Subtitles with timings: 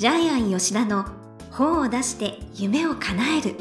[0.00, 1.04] ジャイアン吉田の
[1.50, 3.54] 本を出して夢を叶える。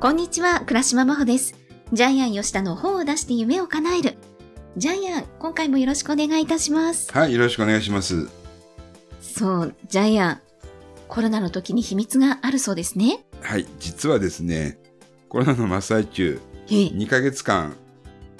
[0.00, 1.54] こんにちは倉島真帆です。
[1.92, 4.16] ジャイアン吉田の本を出して夢を叶える。
[4.76, 7.12] ジャイアン今回もよろしくお願いいたします。
[7.12, 8.28] はい、よろしくお願いします。
[9.20, 10.40] そうジャイアン
[11.06, 13.24] コロナの時に秘密があるそうですね。
[13.40, 14.80] はい、実はですね、
[15.28, 17.76] コロナの真っ最中、え2ヶ月間、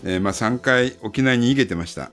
[0.04, 2.12] えーまあ3回沖縄に逃げてました。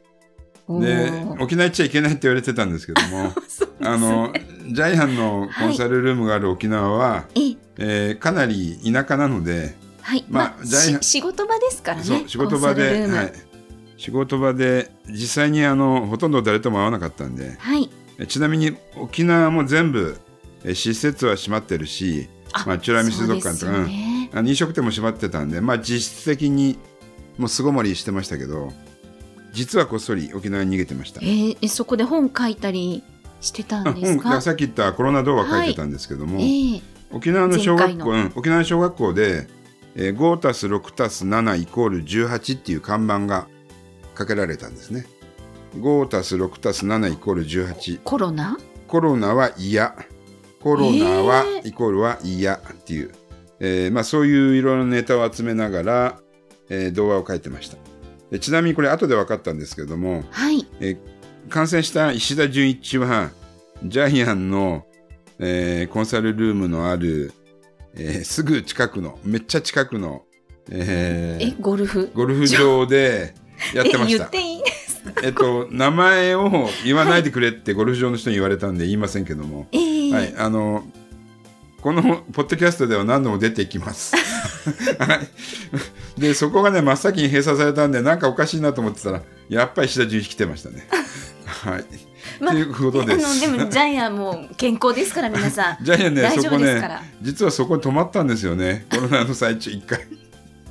[0.67, 3.33] おで、ー沖縄行っちゃいけないって言われてたんですけども、
[3.81, 4.33] あの、
[4.71, 8.11] ジャイアンのコンサルルームがある沖縄は、ええ。
[8.11, 12.23] ーかなり田舎なので、はい、まあまあ、ジャイアンし仕事場ですからね。
[12.27, 13.33] 仕事場で、はい、
[13.97, 17.89] 仕事場で、実際にあの、ほとんど誰とも会わなかったんで、はい。
[18.19, 20.17] えちなみに沖縄も全部、
[20.63, 24.29] え施設は閉まってるし、あまあ美ら海水族館とかね。
[24.33, 26.77] あの飲食店も閉まってたんで、まあ、実質的に
[27.39, 28.71] もう巣ごもりしてましたけど
[29.51, 31.25] 実はこっそり沖縄に逃げてましたえ。
[31.25, 33.01] ーえそこで本書いたり
[33.41, 34.29] してたあんですか？
[34.29, 39.47] 本さっき言ったコロナ童話書いてたんですけども、えー沖縄の小学校、沖縄の小学校で、
[39.95, 43.47] えー、5たす6たす7イコール18っていう看板が
[44.13, 45.07] かけられたんですね。
[45.77, 48.01] 5たす6たす7イコール18。
[48.03, 48.59] コロナ？
[48.87, 49.95] コロナは嫌。
[50.61, 53.11] コロナはえーイコールは嫌っていう、
[53.59, 56.19] えーまあ、そういういろいろなネタを集めながら、
[56.69, 57.77] えー童話を書いてました。
[58.31, 60.67] でちなみにこれ後で分かったんですけどもはい。
[61.49, 63.31] 感染した石田純一は
[63.83, 64.85] ジャイアンの、
[65.39, 67.33] えーコンサルルームのある、
[67.95, 70.23] えーすぐ近くのめっちゃ近くの、
[70.69, 72.11] えーえ、ゴルフ？
[72.13, 73.33] ゴルフ場で
[73.73, 74.29] やってました。
[75.23, 80.13] えっと名前を言わないでくれってゴルフ場の人に言われたんで言いませんけども、えー。
[80.13, 80.83] はい、あの、
[81.81, 82.01] この
[82.33, 84.15] ポッドキャストでは何度も出てきます。
[84.99, 85.15] は
[86.17, 86.19] い。
[86.19, 90.87] で、そこがね、真っ先に閉鎖されたんで、なんかおかしいなと思ってたら、やっぱり石田純一来てましたね。
[91.45, 91.85] はい。
[92.39, 93.25] まあということです。
[93.25, 95.77] あのでもジャイアンも健康ですから皆さん。
[95.83, 96.81] ジャイアンね、そこね。
[97.21, 98.85] 実はそこ止まったんですよね。
[98.89, 100.05] コロナの最中、一回。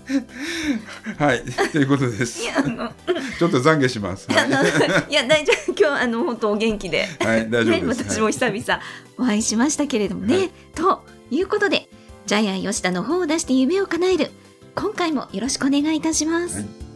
[1.18, 1.42] はい。
[1.72, 4.26] ということですちょっと懺悔します。
[4.30, 5.72] いや、大丈夫。
[5.78, 7.06] 今日、あの、本当お元気で。
[7.20, 7.24] い。
[7.24, 8.04] はい、大丈ね、夫です。
[8.10, 8.82] 私も久々
[9.18, 10.36] お会いしましたけれどもね。
[10.36, 11.88] はいということで、
[12.26, 14.30] ジャイアン吉田の本を出して夢を叶える。
[14.74, 16.60] 今回もよろしくお願いいたします。
[16.60, 16.88] はい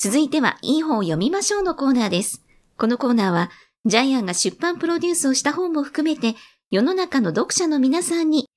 [0.00, 2.44] 続いては、いい本を読みましょうのコーナーです。
[2.76, 3.50] このコーナーは、
[3.84, 6.34] ジャイアンが出版プロデュースをした本も含めて、
[6.70, 8.48] 世の中の読者の皆さんに、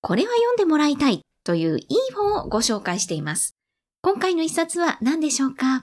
[0.00, 3.56] これは読んでもらいたいといういい本をご紹介しています。
[4.02, 5.82] 今回の一冊は何でしょうか？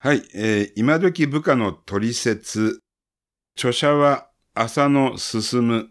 [0.00, 2.80] はい、えー今時部下の取説。
[3.56, 5.90] 著者は浅野進、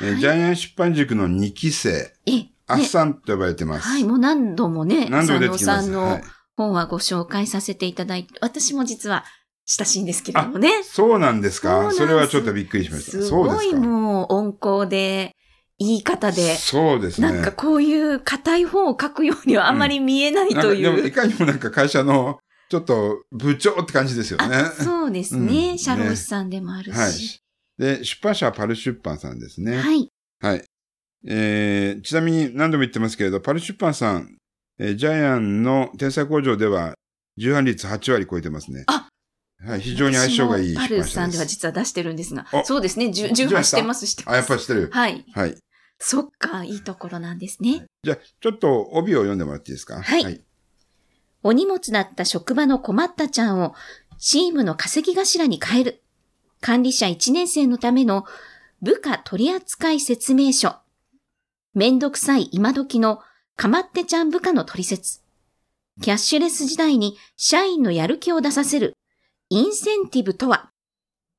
[0.00, 3.88] えーはいジャイアン出版塾の2期生、え、ねアッサンと呼ばれてます。
[3.88, 5.86] はい、もう何度もね、何度も出てきます。
[5.86, 6.22] さんのはい、
[6.56, 9.24] 本はご紹介させていただいて、私も実は
[9.68, 10.82] 親しいんですけれどもね。
[10.82, 11.90] そうなんですか？
[11.92, 13.10] それはちょっとびっくりしました。
[13.10, 15.36] すごいもう温厚で、
[15.78, 17.30] いい方で、そうですね。
[17.30, 20.82] なんかこういう硬い本を書くようにはあまり見えないという。
[20.82, 22.38] でもいかにもなんか会社の
[22.70, 24.56] ちょっと部長って感じですよね。
[24.56, 26.96] あそうですね、うん社労士さんでもあるし。
[26.98, 27.96] はい。
[27.98, 29.76] で、出版社はパル出版さんですね。
[29.76, 30.08] はい。
[30.40, 30.64] はい。
[31.26, 34.36] えーちなみに何度も言ってますけれど、パル出版さん、
[34.78, 36.94] えージャイアンの天才工場では、
[37.36, 38.84] 重版率8割超えてますね。
[38.86, 39.07] あ
[39.64, 41.54] はい、非常に相性がいい出私もパルさんでは版社です。
[41.54, 42.64] 実は出してるんですがあ。
[42.64, 44.34] そうですね、重重版してます、してます。
[44.34, 44.90] あ、やっぱりしてる？
[44.92, 45.24] はい。
[45.34, 45.56] はい。
[45.98, 47.86] そっか、いいところなんですね。
[48.04, 50.00] じゃあ、ちょっと帯を読んでもらっていいですか？
[50.00, 50.40] はい
[51.42, 53.74] お荷物だった職場の困ったちゃんを
[54.18, 56.02] チームの稼ぎ頭に変える。
[56.60, 58.24] 管理者1年生のための
[58.82, 60.74] 部下取扱説明書。
[61.74, 63.20] めんどくさい今時の
[63.56, 65.20] かまってちゃん部下の取説。
[66.00, 68.94] キャッシュレス時代に社員のやる気を出させる。
[69.50, 70.70] インセンティブとは？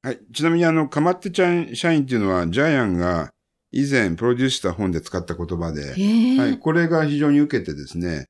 [0.02, 0.20] はい。
[0.34, 3.30] ちなみに、あの、かまってちゃん社員っていうのは、ジャイアンが
[3.72, 5.94] 以前プロデュースした本で使った言葉で、
[6.40, 8.26] はい、これが非常に受けてですね、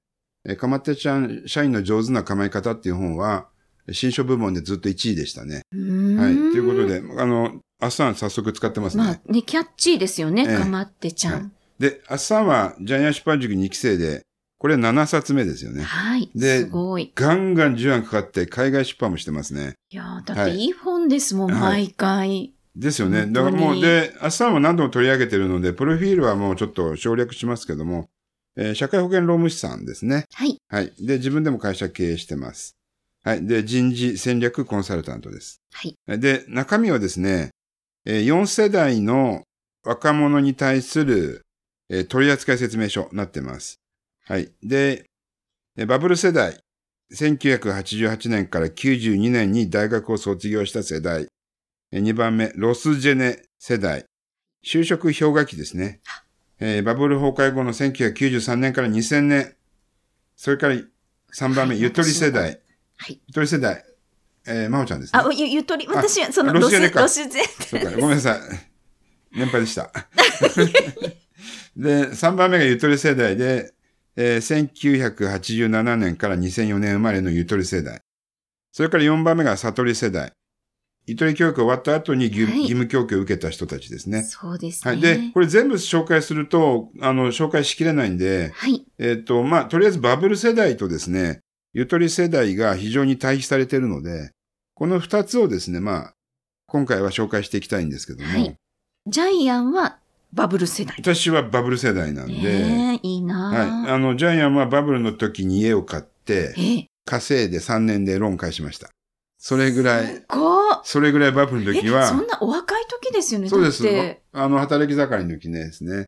[0.45, 3.47] えーかまってちゃん社員の上手な構え方っていう本は、
[3.91, 5.61] 新書部門でずっと1位でしたね。
[5.71, 6.33] はい。
[6.35, 9.03] ということで、あの、アッサン早速使ってますね。
[9.03, 11.53] まあね、キャッチーですよね、ええかまってちゃん。
[11.79, 14.23] で、アッサンはジャイアン出版塾2期生で、
[14.59, 15.83] これ7冊目ですよね。
[15.83, 16.29] はい。
[16.35, 17.11] ですごい。
[17.15, 19.75] ガンガン10案かかって海外出版もしてますね。
[19.89, 22.53] いやーだっていい本ですもん、はい毎回。
[22.75, 23.25] ですよね。
[23.27, 28.09] だからもう、で、アッサンは何度も取り上げてるので、プロフィールはもうちょっと省略しますけども、
[28.57, 30.25] えー社会保険労務士さんですね。
[30.33, 30.57] はい。
[30.67, 30.91] はい。
[30.99, 32.75] で、自分でも会社経営してます。
[33.23, 33.45] はい。
[33.45, 35.61] で、人事戦略コンサルタントです。
[35.71, 36.19] はい。
[36.19, 37.51] で、中身はですね、
[38.05, 39.43] えー4世代の
[39.85, 41.43] 若者に対する、
[41.89, 43.79] えー取扱説明書になってます。
[44.29, 44.51] はい。
[44.61, 45.05] で、
[45.75, 46.59] えーバブル世代、
[47.11, 51.25] 1988年から92年に大学を卒業した世代。
[51.91, 54.05] 2番目、ロスジェネ世代。
[54.63, 56.01] 就職氷河期ですね。
[56.59, 59.55] えーバブル崩壊後の1993年から2000年。
[60.35, 62.61] それから3番目、はいゆとり世代。
[62.97, 63.19] はい。
[63.27, 63.83] ゆとり世代。
[64.45, 65.19] えー、まおちゃんですね。
[65.19, 68.39] あ、ゆ、ゆとり、私は、その、ロス、ジェネかロスジェそうか、ごめんなさい。
[69.35, 69.91] 年配でした。
[71.75, 73.73] で、3番目がゆとり世代で、
[74.21, 78.01] えー1987年から2004年生まれのゆとり世代。
[78.73, 80.33] それから4番目が悟り世代。
[81.07, 84.23] ゆとり教育終わった後に義,、務教育を受けた人たちですね。
[84.23, 84.91] そうですね。
[84.91, 85.01] はい。
[85.01, 88.85] で、これ全部紹介すると、あの、紹介しきれないんで、はい。
[88.99, 91.39] えっ、と、まあ、とりあえずバブル世代とですね、
[91.73, 94.31] ゆとり世代が非常に対比されているので、
[94.75, 96.13] この二つをですね、まあ、
[96.67, 98.55] 今回は紹介していきたいんですけども、はい
[99.07, 99.97] ジャイアンは
[100.33, 100.95] バブル世代。
[100.99, 103.18] 私はバブル世代なんで、ねえ、いいな
[103.49, 103.67] はい。
[103.67, 103.93] ぁ。
[103.93, 108.89] あの、ジャイアンはバブルの時に家を買って、ええ、稼いで3年でローン返しました。
[109.37, 110.25] それぐらい
[110.83, 113.49] それぐらいバブルの時え、は、そんなお若い時ですよね。
[113.49, 113.83] そうです。
[114.33, 116.05] あの、働き盛りの時ねですね。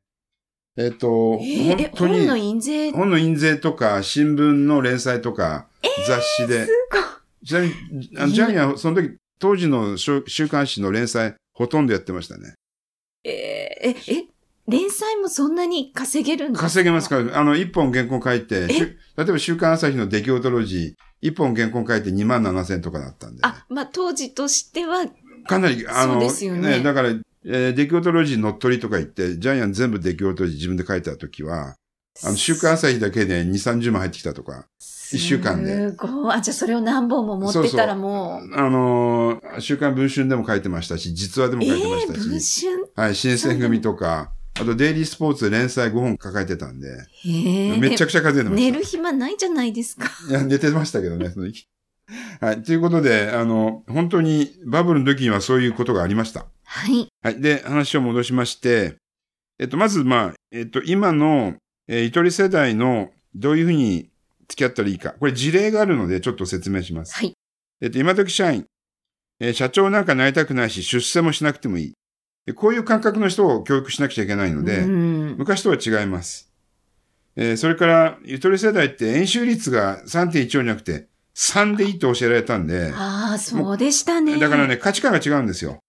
[0.77, 5.67] えっ、と、ええ本当に本の印税、す本の印税とか、新聞の連載とか、
[6.07, 6.67] 雑誌で。
[7.45, 12.53] ちなみに、あのジャイアンはその時、当時の週週刊誌の連載、ほとんどやってましたね。
[13.23, 14.25] ええ、え、
[14.71, 16.67] 連載もそんなに稼げるんですか？
[16.67, 17.21] 稼げますか？
[17.21, 18.75] ら、あの、一本原稿書いて、例
[19.19, 25.05] えば週刊朝日の出来事ロジー、一本原稿書いて2万7千とかだったんで、あ、まあ当時としては、
[25.47, 26.81] かなり、あの、そうですよね。
[26.81, 31.75] だから、えー出来事ロジー乗っ取りとか言って、ジャイアン全部出来事ロジー自分で書いた時は、
[32.23, 35.89] あの、週刊朝日だけで2、30万入ってきたとか、一週間で。
[35.89, 36.35] すごい。
[36.35, 38.53] あ、じゃあそれを何本も持ってたらもう。
[38.55, 42.07] あのー週刊文春でも書いてましたし、実話でもえ書いてまえし。
[42.07, 42.91] た文し、春？
[42.95, 46.89] はい、新選組とか、あとデイリースポーツ連載5本抱えてたんで。
[47.25, 48.71] めちゃくちゃ稼いでました。
[48.71, 50.09] 寝る暇ないじゃないですか。
[50.29, 51.67] いや、寝てましたけどね、その時。
[52.41, 52.63] はい。
[52.63, 56.45] ということで、あの、本当にバブルの時にはそういうことがありました。
[56.65, 57.07] はい。
[57.23, 57.41] はい。
[57.41, 58.95] で、話を戻しまして、
[59.59, 61.55] えっと、まず、まあ、えっと、今の、
[61.87, 64.09] えーゆとり世代のどういうふうに
[64.47, 65.11] 付き合ったらいいか。
[65.19, 67.15] これ事例があるので、ちょっと説明します。
[67.15, 67.33] はい。
[67.81, 68.65] えっと、今時社員、
[69.39, 71.93] えー社長なんかなりたくないし、出世もしなくてもいい。
[72.45, 76.51] でこういう感覚の人を教育しなくちゃいけないので、うん昔とは違います。
[77.35, 84.37] えーそれから、ゆとり世代って演習率が3.14じゃなくて、3でいいと教えられたんで、ああ、そうでしたね。
[84.37, 85.79] だからね、価値観が違うんですよ。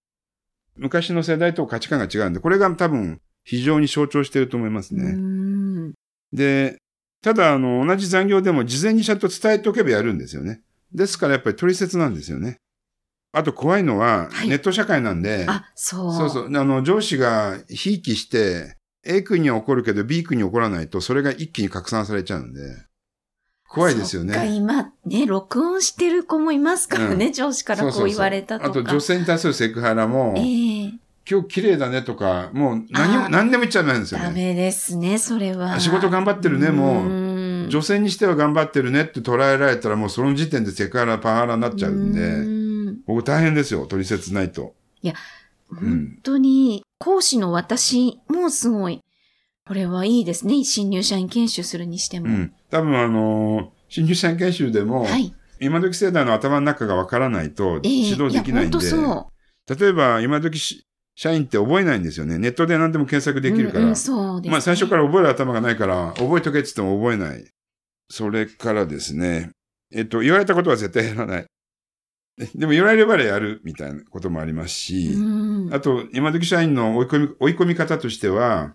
[0.77, 5.11] 昔の世代と価値観が違うんで、これが多分非常に象徴していると思いますうね。
[5.11, 5.93] ん。
[6.31, 6.77] で、
[7.21, 10.61] ただ、あの、同じ残業でも事前にちゃんと伝えておけばやるんですよね。
[10.93, 12.57] ですからやっぱり取説なんですよね。
[13.35, 16.13] あと怖いのは、はいネット社会なんで、あ、そう。
[16.13, 16.45] そうそう。
[16.45, 22.61] あの、上司がひいきして、A 君には怒るけど B 君に怒らないと、それが一気に拡散されちゃうんで、
[23.67, 24.55] 怖いですよね。
[24.55, 28.79] 今、ね、録音してる子もいますからね、上司からこう言われたとか。
[28.79, 30.91] あと女性に対するセクハラも、ええ
[31.29, 34.49] 今日綺麗だねとか、もう何も、何でも言っちゃダメなんですよダね。
[34.49, 35.79] メですね、それは。
[35.79, 37.07] 仕事頑張ってるね、もう。
[37.07, 37.33] うん
[37.69, 42.62] 女性にしては頑張ってるねって捉えられたらもうその時点でセクハラ、パワハラになっちゃうんで、うん
[43.05, 44.75] 僕大変ですよ、取説ないと。
[45.67, 49.01] 本当に、講師の私もすごい、
[49.65, 50.63] これはいいですね。
[50.63, 52.27] 新入社員研修するにしても。
[52.27, 52.53] うん。
[52.69, 55.35] 多分あのー新入社員研修でも、はい。
[55.59, 59.29] 今時世代の頭の中がわからないとええ指導できないんで、や、本
[59.67, 62.39] 当そ例えば今時し社員って覚えないんですよね。
[62.39, 63.41] ネットで何でも検索う。
[63.41, 63.81] できるから。
[63.81, 64.51] うんうんそうです、ね。
[64.51, 67.45] まあ最初から覚える頭がないから、覚えとけって言っても覚えない。
[68.09, 69.51] それからですね、
[69.93, 71.45] えっと、言われたことは絶対やらない。
[72.37, 75.73] で でも言われればやるみたいなこともありますし、うん。
[75.73, 78.73] あと、今時社員の追い込み、追い込み方としては、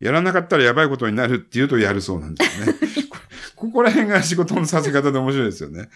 [0.00, 2.72] やらなかったらやばいことになるって言うとやるそうなんですよね。
[3.56, 5.88] こここら辺が仕事のさせ方で面白いですよね。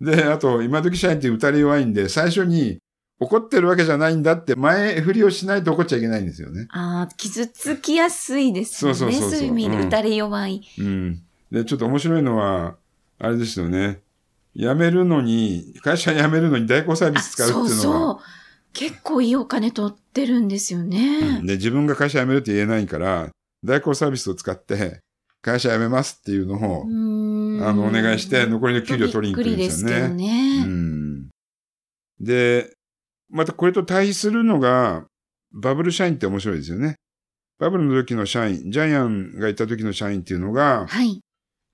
[0.00, 2.78] で、あと、今時社員って打たれ弱いんで、最初に
[3.18, 6.66] 怒ってるわけじゃないんだって前振りをしないと怒っちゃいけないんですよね。
[6.70, 8.94] ああ、傷つきやすいですよね。
[8.98, 10.60] そうそうそうそういう意味でうん打たれ弱い。
[10.78, 11.22] うん。
[11.50, 12.76] で、ちょっと面白いのは、
[13.18, 14.00] あれですよね。
[14.56, 18.18] 辞めるのに、会社辞めるのに代行サービあス使うっていうのそうが、そう。
[18.72, 21.38] 結構いいお金取ってるんですよね。
[21.38, 23.30] うんで、自分が会社辞めるって言えないから、
[23.64, 25.00] 代行サービスを使って、
[25.42, 30.60] 会社辞めますっていうのを、うんあの、お願いして、残りの給料取りに来るんですよびっくりですね。
[30.60, 30.64] ね。
[30.66, 31.28] うん。
[32.20, 32.74] で、
[33.30, 35.04] またこれと対比するのが、
[35.52, 36.96] バブル社員って面白いですよね。
[37.58, 41.20] バブルの時の社員、ジャイアンがいた時の社員っていうのが、はい。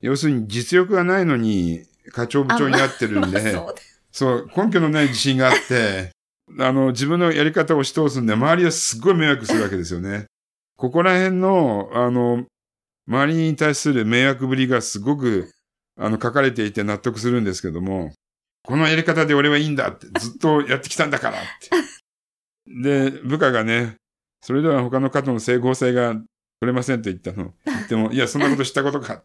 [0.00, 3.74] 要するに実力がないのに課長部長になってるんで、まあそう
[4.12, 6.10] そう、根拠のない自信があって、
[6.58, 10.26] あの、自分のやり方を押し通すんで、周りはすっごい迷惑するわけですよね。
[10.76, 12.46] ここら辺の、あの、
[13.06, 15.52] 周りに対する迷惑ぶりがすごく、
[15.96, 18.12] あの、書かれていて納得するんですけども、
[18.64, 21.70] このやり方で俺はいいんだって、ずっとやってきたんだからって。
[22.82, 23.96] で、部下がね、
[24.42, 26.26] それでは他の方の整合性が取
[26.62, 27.54] れませんと言ったの。
[27.64, 29.22] 言っても、いや、そんなことしたことか。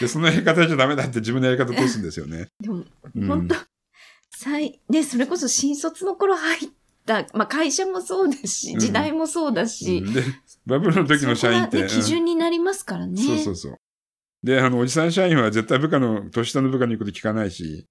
[0.00, 2.48] で、そのやり方じゃダメだって自分のやり方通すんですよね。
[2.60, 3.56] でも、うん本当、
[4.36, 6.70] 最、ね、それこそ新卒の頃入っ
[7.06, 10.22] た、まあ会社もそうですし、うん時代もそうだし、うんで、
[10.66, 11.86] バブルの時の社員って。
[11.86, 13.20] 基準になりますからね。
[13.20, 13.76] そうそうそう。
[14.42, 17.86] で、あの、おじさん社員は絶対部下の、年下の部下の言うこと聞かないし、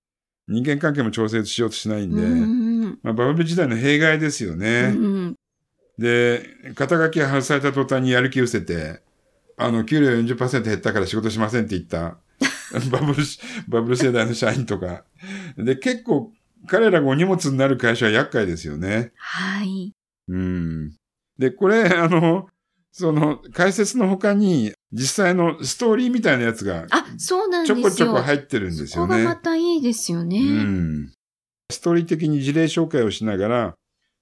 [0.48, 4.88] 人間関係も調整しようとしないんで、うんまあ、バブル時代の弊害ですようね。
[4.92, 5.36] ん
[5.98, 9.02] で、肩書きが外された途端にやる気失せて、
[9.58, 12.18] あの、給料40%減ったから仕事しませんって言った、
[12.92, 15.04] バブルし、バブル世代の社員とか。
[15.58, 16.32] で、結構、
[16.68, 19.12] 彼らがお荷物になる会社は厄介ですよね。
[19.18, 19.94] はい。
[20.28, 20.94] うん。
[21.40, 22.48] で、これ、あの、
[22.92, 27.88] その、解説の他に、実際のストーリーみたいなやつが、あ、そうなんちですよ。
[27.88, 29.40] ょこちょこ入ってるんですよそこがまね。
[29.42, 30.40] たいいですよね。
[30.40, 31.14] うん。
[31.72, 33.76] ストーリー的に事例紹介をしながら、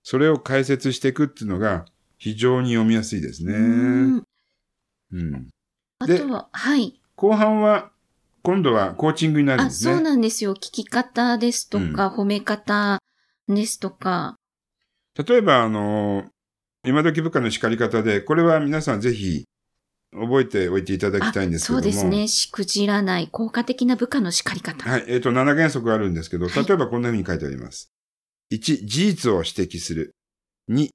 [0.04, 1.86] それを解説していくっていうのが
[2.18, 4.22] 非常に読みやすいですね。
[5.12, 5.48] うん
[6.00, 7.02] あとは、はい。
[7.16, 7.92] 後半は、
[8.44, 9.94] 今度はコーチングになるんあ、ですね。
[9.94, 10.54] そうなんですよ。
[10.54, 13.02] 聞き方ですとか、褒め方
[13.48, 14.36] ですとか。
[15.18, 16.26] 例えば、あの、
[16.86, 19.46] 今時部下の叱り方で、これは皆さんぜひ
[20.12, 21.82] 覚えておいていただきたいんですけども。
[21.82, 22.28] そうですね。
[22.28, 24.88] しくじらない効果的な部下の叱り方。
[24.88, 25.06] はい。
[25.08, 27.92] えっ、と、7原則があるんですけど、はい例えばこんな風に書いてあります。
[28.52, 30.14] 1、事実を指摘する。
[30.70, 30.90] 2、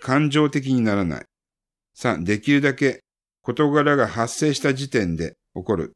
[0.00, 1.24] 感情的にならない。
[1.98, 3.03] 3、できるだけ
[3.44, 5.92] 事柄が発生した時点で起こる。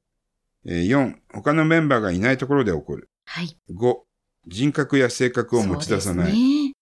[0.67, 3.09] えー4、他のメンバーがいないところで起こる。
[3.25, 3.57] はい。
[3.75, 3.97] 5、
[4.47, 6.33] 人格や性格を持ち出さない。
[6.33, 6.73] ね。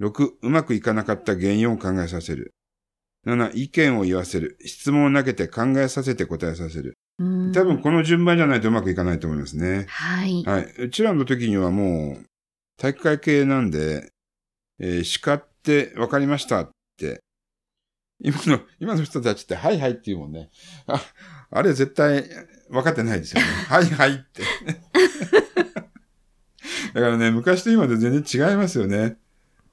[0.00, 2.52] 6、うまくいかなかった原因を考えさせる。
[3.26, 4.58] 7、意見を言わせる。
[4.64, 6.94] 質問を投げて考えさせて答えさせる。
[7.18, 9.86] うん多分この順番じゃないとうまくいかないと思いますね。
[9.88, 10.42] はい。
[10.44, 10.64] はい。
[10.78, 12.26] うちらの時にはもう、
[12.78, 14.10] 体育会系なんで、
[14.80, 16.68] えー叱って分かりましたっ
[16.98, 17.20] て、
[18.20, 20.50] 今の、今の人たちって、はいはいって言うもんね。
[20.86, 21.00] あ、
[21.50, 22.24] あれ絶対
[22.70, 23.46] 分かってないですよね。
[23.68, 24.42] はいはいって。
[26.94, 29.16] だからね、昔と今で全然違いますよね。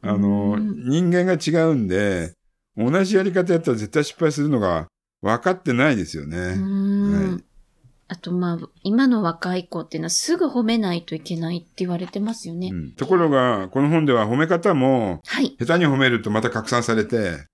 [0.02, 2.34] あの、うん人間が違うんで、
[2.76, 4.88] 同じやり方やったら絶対失敗するのが
[5.22, 6.56] 分かってないですようね。
[6.56, 7.44] んはい
[8.10, 12.70] あと、まあ、今の若い子っていうのはすぐ褒めないといけないって言われてますよね。
[12.72, 15.56] うんところが、この本では褒め方も、はい。
[15.58, 17.48] 下手に褒めるとまた拡散されて、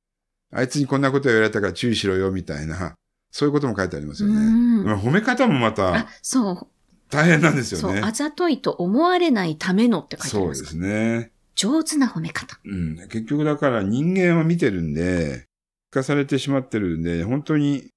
[0.52, 2.96] あいつにこんなこと言われたから注意しろよ、みたいな、
[3.32, 4.36] そういうことも書いてありますよね。
[4.36, 6.68] うんまあ褒め方もまあた、そう。
[7.10, 8.02] 大変なんですそう、よね。
[8.06, 10.56] あざといと思われないためのって書いてありま。
[10.56, 11.32] そうですすね。
[11.56, 12.60] 上手な褒め方。
[12.64, 12.96] うん。
[13.10, 15.46] 結局だから人間を見てるんで、
[15.92, 17.90] 化されてしまってるんで、本当に、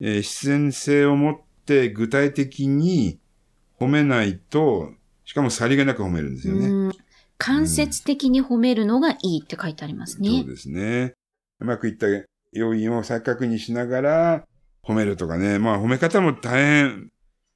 [0.00, 3.18] えー自然性を持って具体的に
[3.78, 4.92] 褒めないと、
[5.24, 6.66] しかもさりげなく褒めるんですよね。
[6.68, 6.92] うん
[7.38, 10.46] 間接的に褒めるのがいいって書いてありますねそう。
[10.46, 11.14] ですね。
[11.62, 12.06] うまくいった
[12.52, 14.44] 要因を再確認しながら
[14.84, 15.58] 褒めるとかね。
[15.58, 17.10] まあ褒め方も大変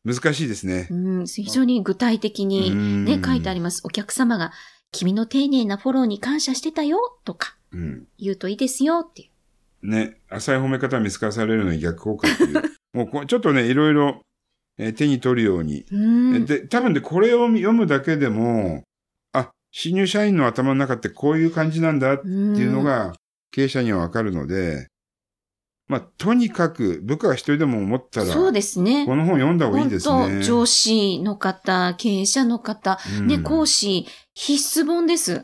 [0.05, 1.23] 難しいですねう。
[1.23, 3.83] ん、非常に具体的にね、書いてあります。
[3.85, 4.53] お客様が、
[4.93, 8.07] 君の丁寧なフォローに感謝してたよ、とかうん。
[8.17, 9.31] 言うといいですよ、ってい
[9.83, 9.91] う。
[9.91, 12.63] ね、浅い褒め方は見透かされるのに逆効果っていう。
[12.95, 14.23] もうこちょっとね、いろいろ、
[14.79, 15.85] えー手に取るように。
[15.91, 16.47] うん。
[16.47, 18.85] で、多分でこれを読むだけでも、
[19.33, 23.15] あ、新入社員の頭の中ってこういう感じなんだっていうのが
[23.51, 24.89] 経営者にはわかるので、
[25.89, 29.07] まあ、とにかく部下が一人でも思ったら、そうですね。
[29.07, 30.43] この本読んだ方がいいですね。
[30.43, 35.43] 上司の方、経営者の方、うんね、講師、必須本です。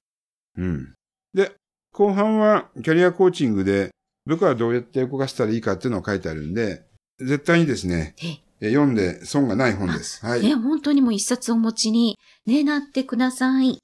[0.59, 0.94] うん。
[1.32, 1.52] で、
[1.92, 3.90] 後半はキャリアコーチングで
[4.26, 6.82] 部下はどうやって動かしたらいいかっていうのを書いてあるんで、
[7.18, 10.25] 絶対にですね、ええ読んで損がない本です。
[10.25, 10.42] はい。
[10.42, 12.16] ね、本当にもう一冊お持ちに、
[12.47, 13.78] ね、なってください。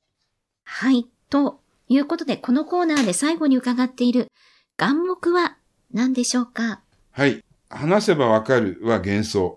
[0.64, 1.06] はい。
[1.30, 4.28] ということで、このコーナーで最後に伺っている
[4.76, 5.57] 眼目は
[5.92, 6.83] 何でしょうか？
[7.11, 7.42] はい。
[7.71, 9.57] 話せばわかるは幻想。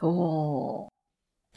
[0.00, 0.88] おー。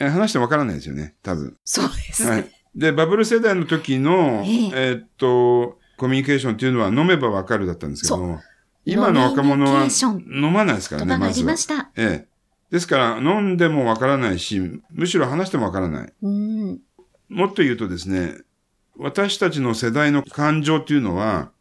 [0.00, 1.56] え話してもわからないですよね、多分。
[1.64, 2.30] そうですね。
[2.30, 2.50] はい。
[2.74, 8.40] で、バブル世代の時の、えええーっと、コミュニケーションっていうのは飲めばわかるだったんですけども、
[8.84, 11.56] 今の若者は飲まないですからね、まずはりま。
[11.56, 11.90] した。
[11.96, 12.28] ええ。
[12.70, 14.60] ですから、飲んでもわからないし、
[14.90, 16.12] むしろ話してもわからない。
[16.22, 16.80] うん。
[17.28, 18.36] もっと言うとですね、
[18.98, 21.52] 私たちの世代の感情っていうのは、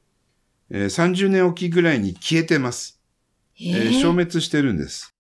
[0.70, 3.00] えー30年おきぐらいに消えてます。
[3.60, 5.14] ええー消滅してるんです。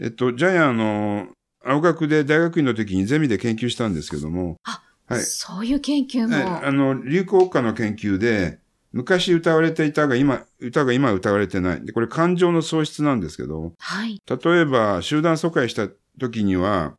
[0.00, 1.28] えっと、ジャイアンの、
[1.62, 5.22] 青学で大学院の時にゼミで研究したんですけども、はい。
[5.22, 6.64] そういう研究えも。
[6.64, 8.58] あの、流行科の研究で、
[8.92, 11.84] 昔歌われていたが今、歌が今歌われてない。
[11.84, 14.20] で、これ感情の喪失なんですけど、はい。
[14.26, 15.88] 例えば集団疎開した
[16.18, 16.94] 時には、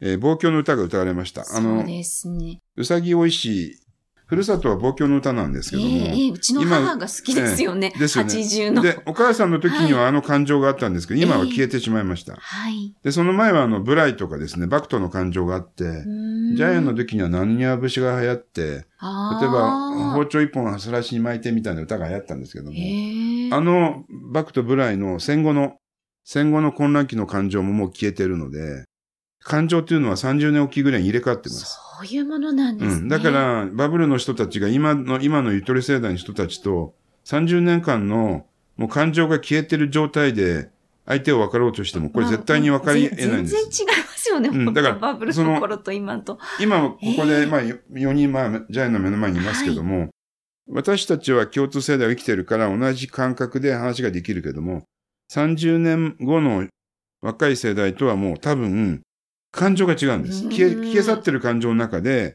[0.00, 1.42] えー、望郷の歌が歌われました。
[1.56, 2.60] あの、そうですね。
[2.76, 3.78] うさぎおいしい、
[4.26, 7.92] ふるさとは望郷の歌なんですけども、ええええうちの今母が好きですよね。
[7.94, 8.82] ええですよね80の。
[8.82, 12.34] で、お母さんの時にはあの感情があったんですけど、今は消えてしまいました。
[12.34, 12.92] はい。
[13.04, 25.76] で、その前はあの、ブライとかですね、バクトの感情があって、ジャイアンの時には何には節が流行って、例えば、包丁一本はさらしに巻いてみたいな歌が流行ったんですけども、へえあの、バクとブライの戦後の、
[26.24, 28.86] 戦後の混乱期の感情ももう消えてるので、
[29.46, 31.78] 感情っていうのは30年おきぐらいに入れ替わってます。
[31.98, 33.02] そういうものなんですね。
[33.02, 33.08] うん。
[33.08, 40.70] だか、ら、バブルの人たちが今の、今のゆとり世代の人たちと、30年間の、もう感情が消えてる状態で、
[41.06, 43.54] 相手を分かろうとしても、これ絶対に分かり得ないんです。
[43.54, 46.40] 全然違いますよね、うんだからバブルそのの頃と今と。
[46.60, 50.08] 今もここで、ええまあ、4人、まあ、ジャイアンの目の前にいますけども、
[50.68, 54.82] 私たちは共通世代を生きてるから同じ感覚で話ができるけども、
[55.32, 56.66] 30年後の
[57.22, 59.02] 若い世代とはもう多分、
[59.56, 60.44] 感情が違うんです。
[60.44, 62.34] うん消え、消え去ってる感情の中で、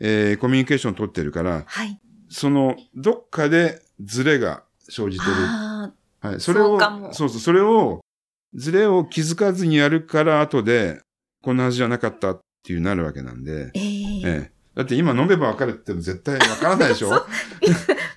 [0.00, 1.98] えーコミュニケーションを取ってるから、はい。
[2.28, 5.32] その、どっかでズレが生じてる。
[5.36, 6.40] あはい。
[6.40, 8.00] それを、そうそうそう、それを、
[8.54, 11.00] ズレを気づかずにやるから、後で、
[11.42, 14.50] こんなはずじゃなかったっていうなるわけなんで、ーええええ。
[14.74, 17.10] だって今飲めばわかるっても絶対わからないでしょ？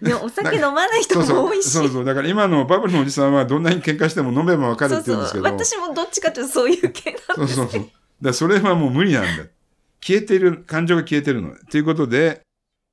[0.23, 1.35] お酒飲まない人そうそう。
[1.43, 1.69] も多いし。
[1.69, 2.05] そうそう。
[2.05, 5.43] だから今のバブルのおじさんはどんなに喧嘩しても飲めばわかるそうって言うんですけど。
[5.45, 7.89] 私もどっちかというとそういう系なんですそうそうそう。
[8.21, 9.45] だそれはもう無理なんだ。
[10.01, 11.55] 消えてる、感情が消えてるの。
[11.69, 12.41] ということで、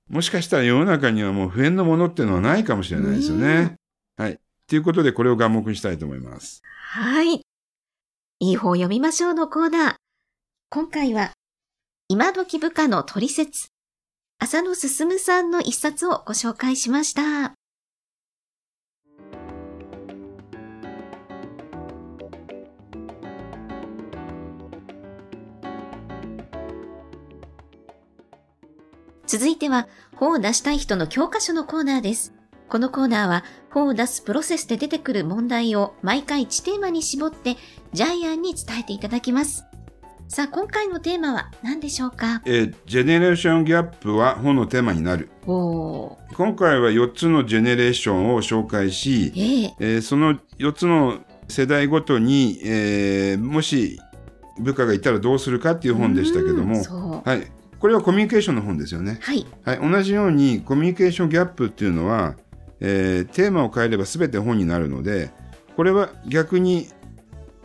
[0.08, 3.74] もしかしたら世の中にはもう不縁のものっていうのはないかもしれないですよね。
[4.16, 4.38] はい。
[4.66, 6.62] ということで、これを眼目にしたいと思います。
[6.64, 7.40] はい。
[8.40, 9.94] いい本読みましょうのコーナー。
[10.70, 11.32] 今回は、
[12.08, 13.68] 今時部下の取説。
[14.38, 17.54] 浅野進さんの一冊をご紹介しました。
[29.34, 32.32] 続いては、本を出したい人の教科書のコーナーです。
[32.68, 37.56] このコーナーは、本を出すプロセスで出てくる問題を毎回1テーマに絞って、
[37.92, 39.64] ジャイアンに伝えていただきます。
[40.28, 42.42] さあ、今回のテーマは何でしょうか？
[42.44, 45.28] えージェネレーションギャップは本のテーマになる。
[45.44, 46.16] 今
[46.56, 51.18] 回は4つのジェネレーションを紹介し、えええーその4つの
[51.48, 54.00] 世代ごとに、えーもし
[54.60, 57.22] 部下がいたらどうするかっていう本でしたけども。
[57.24, 57.50] はい。
[57.84, 59.18] これはコミュニケーションの本ですよね。
[59.20, 59.46] はい。
[59.62, 59.78] はい。
[59.78, 62.34] 同じようにコミュニケーションギャップっていうのは、
[62.80, 65.30] えーテーマを変えれば全て本になるので、
[65.76, 66.88] これは逆に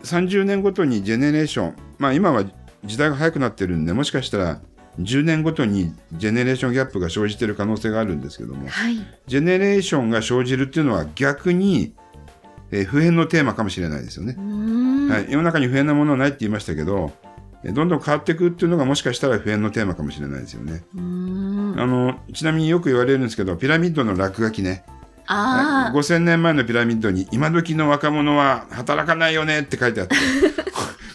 [0.04, 2.44] 30年ごとにジェネレーション、まあ今は
[2.84, 4.60] 時代が早くなってるんで、もしかしたら
[5.00, 8.98] 10年ごとにジェネレーションギャップが生じている可能性があるんですけども、はい。
[9.26, 11.94] ジェネレーションが生じるっていうのは逆に、
[12.72, 14.36] えー普遍のテーマかもしれないですよね。
[15.10, 17.29] はい、世の中に不変なものはないって言いましたけど、え
[17.64, 20.82] どんどん変わっていくっていうのがもしかしたら不変のテーマかもしれないですよね。
[20.96, 20.98] あ
[21.86, 24.86] のちなみによく言われるんですけど、ピラミッドの落書きね、
[25.28, 30.16] ああ、5000年前のピラミッドに今時の若者は働かないよねって書いてあって、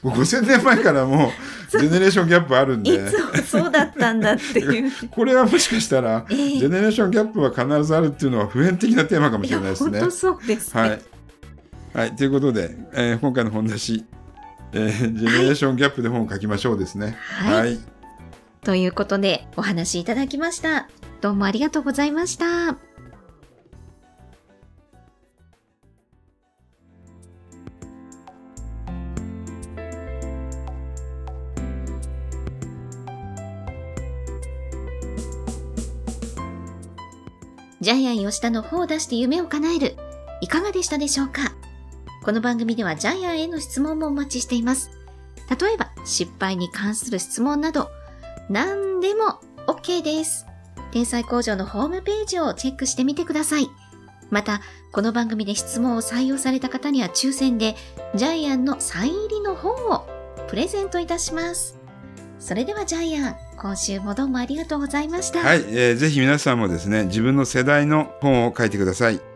[0.02, 1.30] もう5000年前からもう
[1.78, 4.92] ジェネレーションギャップあるんいで、つもそうだったんだっていう。
[5.10, 9.98] これはもしかしたら、ええジェネレーションギャップは必ずあるっていうのは普遍的なテーマかもしれないですね。
[9.98, 10.80] 本当そうですね。
[10.80, 11.02] はい。
[11.94, 14.04] はい、ということで、えー今回の本出し、
[14.76, 17.16] えージェネレーションギャップで本を書きましょうですね。
[17.18, 17.78] はい
[18.62, 20.88] ということで、お話いただきました。
[21.20, 22.76] どうもありがとうございました。
[37.82, 39.96] ジャイアン吉田の方を出して夢を叶える。
[40.40, 41.52] いかがでしたでしょうか？
[42.24, 44.90] この番組ではジャイアンへの質問もお待ちしています。
[45.60, 47.90] 例えば、失敗に関する質問など、
[48.48, 50.46] 何でも OK です。
[50.90, 53.68] 天才工場のホームページをチェックしてみてください。
[54.30, 57.76] また、この番組で質問を採用された方には抽選で、
[58.14, 60.06] ジャイアンのサイン入りの本を
[60.48, 61.78] プレゼントいたします。
[62.38, 65.40] それではジャイアン、今週もどうもありがとうございました。
[65.40, 69.33] はい、えーぜひ皆さんもですね、自分の世代の本を書いてください。